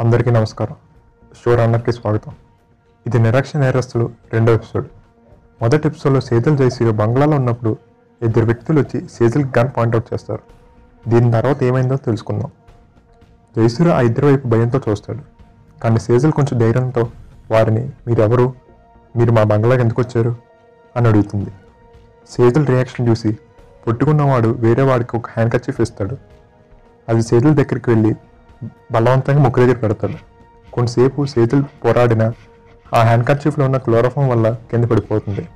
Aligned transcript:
అందరికీ 0.00 0.30
నమస్కారం. 0.30 0.76
షో 1.44 1.54
రన్నర్కి 1.54 1.92
స్వాగతం. 1.92 2.32
ఇది 3.06 3.18
నిరాక్ష 3.18 3.56
నేరస్తులు 3.56 4.10
రెండో 4.32 4.52
ఎపిసోడ్. 4.52 4.86
మొదటి 5.62 5.88
ఎపిసోడ్లో 5.88 6.20
సేతుల్ 6.20 6.58
జైసీ 6.58 6.90
బంగ్లాలో 6.90 7.36
ఉన్నప్పుడు 7.36 7.76
ఇద్దరు 8.22 8.44
వ్యక్తులు 8.44 8.80
వచ్చి 8.80 9.08
సేతుల్కి 9.08 9.58
గన్ 9.58 9.68
పాయింట్అవుట్ 9.76 10.14
చేస్తారు. 10.14 10.42
దీని 11.08 11.32
తర్వాత 11.32 11.62
ఏమైందో 11.62 11.96
తెలుసుకుందాం. 11.96 12.50
జయశ్రీ 13.56 13.90
ఆ 13.90 14.00
ఇద్దరు 14.00 14.26
వైపు 14.26 14.48
భయంతో 14.48 14.80
చూస్తాడు. 14.88 15.20
కానీ 15.80 15.98
సేజల్ 15.98 16.32
కొంచెం 16.32 16.58
ధైర్యంతో 16.58 17.08
వారిని 17.50 17.90
మీరెవరు? 18.06 18.54
మీరు 19.16 19.32
మా 19.32 19.42
బంగ్లాకి 19.42 19.82
ఎందుకు 19.82 20.02
వచ్చారు? 20.02 20.36
అని 20.96 21.08
అడుగుతుంది. 21.08 21.50
సేతుల్ 22.30 22.66
రియాక్షన్ 22.66 23.08
చూసి 23.08 23.38
పొట్టుకున్నవాడు 23.86 24.48
వేరే 24.48 24.82
వాడికి 24.82 25.16
ఒక 25.16 25.30
హ్యాండ్ 25.30 25.54
కచ్చిఫ్ 25.54 25.80
ఇస్తాడు. 25.80 26.16
అది 27.08 27.22
సేతుల 27.22 27.54
దగ్గరికి 27.54 27.90
వెళ్ళి 27.90 28.14
బలవంతంగా 28.64 29.38
ముక్కు 29.38 29.60
దగ్గర 29.60 29.74
పెడతాడు. 29.74 30.14
కొంతసేపు 30.72 31.26
చేతులు 31.38 31.62
పోరాడిన 31.84 32.32
ఆ 32.94 33.02
హ్యాండ్ 33.02 33.26
కర్చీఫ్లో 33.26 33.64
ఉన్న 33.64 33.76
క్లోరోఫామ్ 33.76 34.30
వల్ల 34.30 34.56
కింద 34.70 34.84
పడిపోతుంది. 34.84 35.48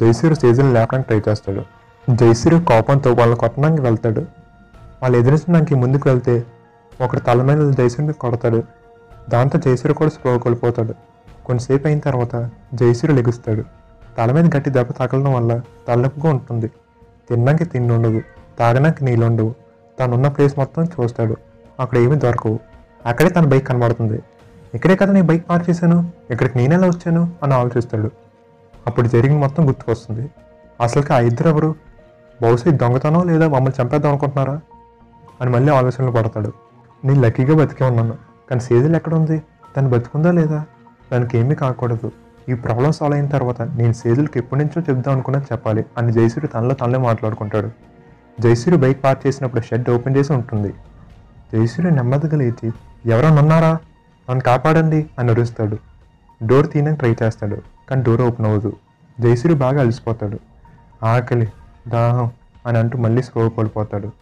జైసీరు 0.00 0.34
సేతుల్ని 0.34 0.72
లేపడానికి 0.72 1.08
ట్రై 1.08 1.20
చేస్తాడు. 1.28 1.62
జైసీరు 2.14 2.56
కోపంతో 2.56 3.12
వాళ్ళని 3.12 3.40
కొట్టడానికి 3.40 3.82
వెళ్తాడు. 3.82 4.20
వాళ్ళు 5.02 5.18
ఎదిరించడానికి 5.18 5.74
ముందుకు 5.74 6.08
వెళ్తే 6.08 6.44
ఒకడు 7.00 7.20
తల 7.20 7.42
మీద 7.42 7.70
జైసీరుని 7.70 8.12
కొడతాడు. 8.12 8.62
దాంతో 9.28 9.58
జైసీరు 9.58 9.92
కూడా 9.92 10.10
స్పృహ 10.10 10.36
కోల్పోతాడు. 10.36 10.94
కొంతసేపు 11.44 11.86
అయిన 11.86 11.98
తర్వాత 11.98 12.50
జైసీరు 12.74 13.12
లెగుస్తాడు. 13.12 13.64
తల 14.18 14.32
మీద 14.32 14.56
గట్టి 14.56 14.70
దెబ్బ 14.70 14.92
తగలడం 14.92 15.34
వల్ల 15.34 15.60
తలనొప్పిగా 15.88 16.30
ఉంటుంది. 16.30 16.68
తినడానికి 17.30 17.64
తిండి 17.64 17.94
ఉండదు. 17.94 18.22
తాగడానికి 18.58 19.04
నీళ్ళు 19.04 19.26
ఉండవు. 19.26 19.54
తను 20.00 20.14
ఉన్న 20.14 20.28
ప్లేస్ 20.28 20.54
మొత్తం 20.58 20.84
చూస్తాడు. 20.84 21.36
అక్కడ 21.80 21.98
ఏమీ 21.98 22.16
దొరకవు 22.16 22.58
అక్కడే 23.06 23.30
తన 23.30 23.46
బైక్ 23.46 23.68
కనబడుతుంది. 23.68 24.22
ఇక్కడే 24.74 24.96
కదా 24.96 25.12
నేను 25.12 25.26
బైక్ 25.26 25.50
పార్క్ 25.50 25.70
చేశాను? 25.70 26.10
ఇక్కడికి 26.30 26.58
నేనెలా 26.58 26.86
వచ్చాను? 26.86 27.32
అని 27.42 27.54
ఆలోచిస్తాడు. 27.54 28.10
అప్పుడు 28.86 29.08
జరిగిన 29.08 29.38
మొత్తం 29.38 29.68
గుర్తుకొస్తుంది. 29.68 30.30
అసలుకి 30.80 31.12
ఆ 31.12 31.18
ఇద్దరు 31.18 31.48
ఎవరు 31.48 31.74
బహుశా 32.42 32.70
దొంగతనం 32.70 33.26
లేదా 33.26 33.48
మమ్మల్ని 33.48 33.82
చంపేద్దాం 33.82 34.10
అనుకుంటున్నారా? 34.12 34.60
అని 35.40 35.50
మళ్ళీ 35.50 35.72
ఆలోచనలు 35.72 36.10
పడతాడు. 36.10 36.52
నేను 37.04 37.20
లక్కీగా 37.20 37.54
బతికే 37.54 37.84
ఉన్నాను. 37.84 38.14
కానీ 38.50 38.60
సీజన్ 38.60 38.96
ఎక్కడ 38.96 39.14
ఉంది 39.14 39.42
తను 39.76 39.88
బతుకుందా 39.88 40.32
లేదా? 40.32 40.64
దానికి 41.12 41.38
ఏమీ 41.38 41.54
కాకూడదు. 41.54 42.12
ఈ 42.48 42.54
ప్రాబ్లం 42.54 42.92
సాల్వ్ 42.92 43.14
అయిన 43.14 43.28
తర్వాత 43.28 43.62
నేను 43.62 43.92
సేజులకు 43.92 44.38
ఎప్పటి 44.38 44.64
నుంచో 44.64 44.94
చెప్దాం 44.94 45.14
అనుకున్నా 45.14 45.42
చెప్పాలి. 45.52 45.84
అని 45.98 46.12
జయశ్రీ 46.12 46.48
తనలో 46.48 46.74
తనలో 46.74 46.98
మాట్లాడుకుంటాడు. 46.98 47.70
జయశ్రీ 48.40 48.76
బైక్ 48.76 49.04
పార్క్ 49.04 49.26
చేసినప్పుడు 49.26 49.60
షెడ్ 49.60 49.90
ఓపెన్ 49.90 50.16
చేసి 50.16 50.32
ఉంటుంది. 50.32 50.74
జయశ్రీ 51.54 51.90
నెమ్మదిగా 51.90 52.36
లేచి 52.36 52.72
ఎవరైనా 53.06 53.40
ఉన్నారా 53.40 53.70
నన్ను 54.30 54.44
కాపాడండి 54.44 55.10
అని 55.18 55.30
అరుస్తాడు. 55.30 55.78
డోర్ 56.46 56.70
తీయడానికి 56.70 56.98
ట్రై 56.98 57.16
చేస్తాడు 57.22 57.56
కానీ 57.90 58.02
డోర్ 58.02 58.20
ఓపెన్ 58.20 58.46
అవ్వదు. 58.46 58.76
జయశ్రీ 59.20 59.54
బాగా 59.54 59.80
అలసిపోతాడు. 59.80 60.38
ఆకలి 61.04 61.52
దాహం 61.88 62.30
అని 62.66 62.78
అంటూ 62.78 62.98
మళ్ళీ 62.98 63.22
స్లో 63.22 63.48
కోల్పోతాడు 63.48 64.12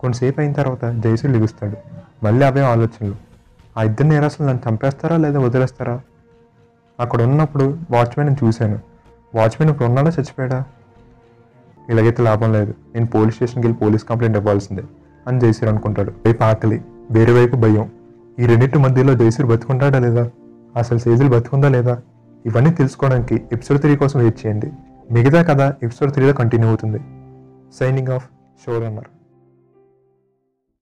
కొంతసేపు 0.00 0.40
అయిన 0.40 0.52
తర్వాత 0.52 0.84
జయశ్రీ 0.84 1.32
లిగుస్తాడు. 1.32 1.76
మళ్ళీ 2.24 2.46
అవే 2.46 2.60
ఆలోచనలు. 2.60 3.14
ఆ 3.76 3.82
ఇద్దరు 3.82 4.06
నేరస్తులు 4.06 4.48
నన్ను 4.48 4.70
చంపేస్తారా 4.70 5.16
లేదా 5.16 5.40
వదిలేస్తారా? 5.40 6.00
అక్కడ 7.00 7.22
ఉన్నప్పుడు 7.22 7.78
వాచ్మెన్ 7.90 8.36
చూశాను. 8.44 8.80
వాచ్మెన్ 9.34 9.70
ఇప్పుడు 9.70 9.88
ఉన్నాడా 9.88 10.08
చచ్చిపోయాడా? 10.08 10.64
ఇలాగైతే 11.88 12.22
లాభం 12.22 12.52
లేదు. 12.52 12.74
నేను 12.94 13.06
పోలీస్ 13.06 13.34
స్టేషన్కి 13.34 13.60
వెళ్ళి 13.60 13.78
పోలీస్ 13.78 14.04
కంప్లైంట్ 14.04 14.36
ఇవ్వాల్సిందే. 14.36 14.82
అని 15.26 15.40
జైసీర్ 15.40 15.70
అనుకుంటాడు. 15.70 16.12
వైపు 16.26 16.42
ఆకలి 16.42 16.84
వేరే 17.10 17.32
వైపు 17.32 17.56
భయం. 17.56 17.90
ఈ 18.38 18.46
రెండింటి 18.46 18.78
మధ్యలో 18.78 19.14
జైసీర్ 19.14 19.48
బతుకుంటాడా 19.48 19.98
లేదా? 19.98 20.30
అసలు 20.76 20.98
సేజులు 20.98 21.28
బతుకుందా 21.28 21.68
లేదా? 21.68 22.00
ఇవన్నీ 22.46 22.70
తెలుసుకోవడానికి 22.70 23.34
ఎపిసోడ్ 23.34 23.80
త్రీ 23.80 23.96
కోసం 23.96 24.20
వెయిట్ 24.20 24.46
చేయండి. 24.46 24.72
మిగతా 25.10 25.42
కథ 25.42 25.60
ఎపిసోడ్ 25.82 26.12
త్రీలో 26.12 26.32
కంటిన్యూ 26.32 26.68
అవుతుంది. 26.68 26.98
Signing 27.74 28.08
off 28.08 28.28
show 28.66 28.78